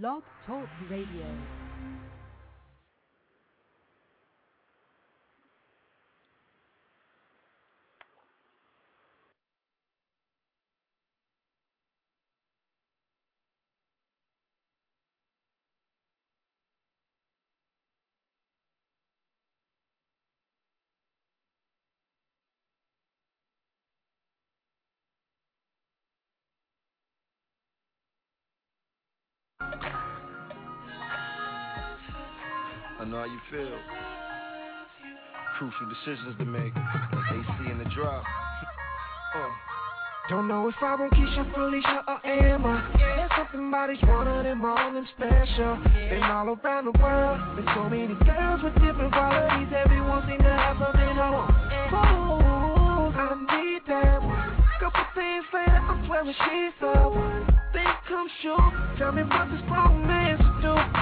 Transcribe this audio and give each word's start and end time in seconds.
Blog 0.00 0.22
Talk 0.46 0.70
Radio. 0.88 1.61
I 33.02 33.04
know 33.04 33.18
how 33.18 33.24
you 33.24 33.40
feel. 33.50 33.78
Crucial 35.58 35.88
decisions 35.90 36.38
to 36.38 36.44
make. 36.44 36.70
AC 36.70 37.66
in 37.68 37.78
the 37.78 37.90
drop. 37.96 38.22
uh. 39.34 39.48
Don't 40.30 40.46
know 40.46 40.68
if 40.68 40.76
I 40.80 40.94
want 40.94 41.12
Keisha, 41.12 41.52
Felicia, 41.52 42.04
or 42.06 42.24
Emma. 42.24 42.94
There's 42.94 43.30
something 43.36 43.66
about 43.66 43.90
each 43.90 44.02
one 44.06 44.28
of 44.28 44.44
them, 44.44 44.64
all 44.64 44.92
them 44.94 45.04
special. 45.18 45.82
Been 45.82 46.22
all 46.22 46.54
around 46.54 46.94
the 46.94 46.96
world, 47.02 47.56
been 47.56 47.66
so 47.74 47.90
many 47.90 48.14
girls 48.22 48.62
with 48.62 48.74
different 48.74 49.10
qualities. 49.10 49.74
Everyone 49.74 50.22
seem 50.30 50.38
to 50.38 50.54
have 50.54 50.78
something 50.78 51.02
I 51.02 51.30
want. 51.34 51.50
Oh, 51.90 53.10
I 53.18 53.34
need 53.34 53.82
that 53.88 54.22
one. 54.22 54.62
Couple 54.78 55.02
things 55.18 55.44
later, 55.52 55.82
I'm 55.90 56.06
swearing 56.06 56.34
she's 56.38 56.74
the 56.78 56.94
one. 57.10 57.50
Think 57.74 57.90
come 58.06 58.30
true. 58.42 58.62
Tell 58.96 59.10
me 59.10 59.24
what 59.26 59.50
this 59.50 59.58
should 59.58 60.62
do. 60.62 61.01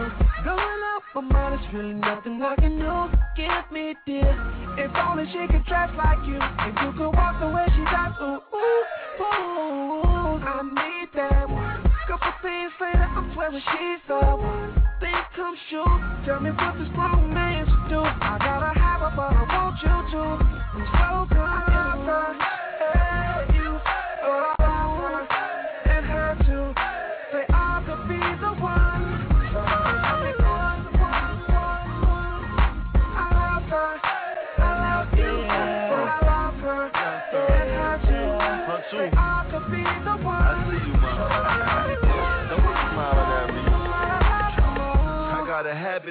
You. 0.00 0.08
Going 0.44 0.82
up 0.96 1.02
my 1.14 1.20
mind 1.20 1.60
is 1.60 1.66
really 1.74 1.94
nothing 1.94 2.42
I 2.42 2.56
can 2.56 2.78
do. 2.78 3.10
Give 3.36 3.72
me 3.72 3.94
dear. 4.06 4.32
If 4.78 4.90
only 4.96 5.26
she 5.32 5.46
could 5.52 5.64
dress 5.66 5.90
like 5.96 6.24
you. 6.26 6.38
If 6.40 6.74
you 6.82 6.92
could 6.96 7.10
walk 7.10 7.40
the 7.40 7.48
way 7.48 7.66
she 7.76 7.84
does. 7.84 8.14
Ooh, 8.20 8.40
ooh, 8.48 8.84
ooh. 9.20 10.40
I 10.40 10.62
need 10.62 11.08
that 11.14 11.48
one. 11.48 11.82
Couple 12.08 12.32
things 12.42 12.72
later, 12.80 13.04
I'm 13.04 13.32
swearing 13.34 13.62
she's 13.72 14.00
the 14.08 14.14
one. 14.14 14.82
Think 15.00 15.16
come 15.36 15.56
true. 15.68 15.84
Tell 16.24 16.40
me 16.40 16.50
what 16.50 16.78
this 16.78 16.88
grown 16.94 17.32
man 17.34 17.66
should 17.66 17.88
do. 17.88 18.00
I 18.00 18.38
gotta 18.38 18.78
have 18.78 19.00
her, 19.00 19.12
but 19.14 19.32
I 19.34 19.42
want 19.50 19.76
you 19.82 19.96
to. 20.12 20.22
I'm 20.74 20.84
so 20.96 21.26
good. 21.34 21.60
Hey, 22.80 23.56
you. 23.56 23.70
Her. 24.22 25.26
And 25.86 26.06
her 26.06 26.36
too. 26.46 26.89
Too. 38.90 39.19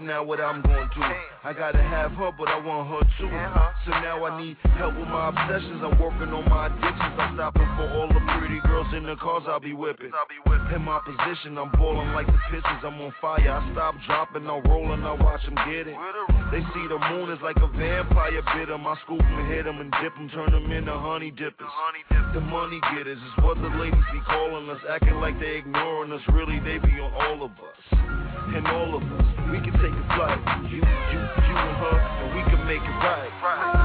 Now, 0.03 0.23
what 0.23 0.39
I'm 0.39 0.61
going 0.61 0.89
through. 0.93 1.03
I 1.43 1.53
gotta 1.53 1.81
have 1.81 2.11
her, 2.13 2.31
but 2.37 2.47
I 2.47 2.59
want 2.59 2.87
her 2.89 3.03
too. 3.17 3.29
So 3.85 3.91
now 3.99 4.23
I 4.25 4.41
need 4.41 4.57
help 4.77 4.95
with 4.95 5.07
my 5.07 5.29
obsessions. 5.29 5.81
I'm 5.83 5.99
working 5.99 6.29
on 6.33 6.47
my 6.47 6.67
addictions. 6.67 7.15
I'm 7.17 7.35
stopping 7.35 7.69
for 7.75 7.89
all 7.97 8.07
the 8.07 8.21
pretty 8.39 8.59
girls 8.67 8.87
in 8.93 9.03
the 9.03 9.15
cars 9.15 9.43
I'll 9.47 9.59
be 9.59 9.73
whipping. 9.73 10.11
In 10.75 10.83
my 10.83 10.99
position, 11.01 11.57
I'm 11.57 11.71
balling 11.71 12.13
like 12.13 12.27
the 12.27 12.39
Pistons. 12.51 12.83
I'm 12.85 13.01
on 13.01 13.13
fire. 13.19 13.41
I 13.41 13.71
stop 13.73 13.95
dropping, 14.05 14.47
I'm 14.47 14.63
rolling. 14.63 15.03
I 15.03 15.13
watch 15.13 15.43
them 15.45 15.55
get 15.65 15.87
it. 15.87 15.97
They 16.51 16.61
see 16.73 16.85
the 16.87 16.99
moon 17.11 17.31
is 17.31 17.41
like 17.41 17.57
a 17.57 17.67
vampire 17.67 18.41
bit 18.53 18.69
bit 18.69 18.73
'em. 18.73 18.85
I 18.85 18.95
scoop 19.03 19.19
them, 19.19 19.45
hit 19.47 19.65
'em, 19.65 19.79
and 19.79 19.91
dip 20.01 20.15
'em, 20.17 20.29
turn 20.29 20.53
'em 20.53 20.71
into 20.71 20.93
honey 20.93 21.31
dippers. 21.31 21.67
The 22.33 22.41
money 22.41 22.79
getters 22.91 23.17
is 23.17 23.37
what 23.43 23.59
the 23.61 23.69
ladies 23.69 24.05
be 24.11 24.19
calling 24.21 24.69
us, 24.69 24.79
acting 24.89 25.19
like 25.19 25.39
they 25.39 25.57
ignoring 25.57 26.11
us. 26.11 26.21
Really, 26.29 26.59
they 26.59 26.77
be 26.77 26.99
on 26.99 27.11
all 27.13 27.43
of 27.43 27.51
us. 27.51 28.28
And 28.55 28.65
all 28.65 28.95
of 28.95 29.03
us, 29.03 29.25
we 29.51 29.59
can 29.59 29.73
take 29.73 29.93
a 29.93 30.05
flight. 30.15 30.39
You, 30.71 30.77
you, 30.77 30.81
you 30.81 31.55
and 31.55 31.77
her, 31.77 31.99
and 32.23 32.35
we 32.35 32.41
can 32.49 32.65
make 32.65 32.81
it 32.81 32.97
right. 33.03 33.78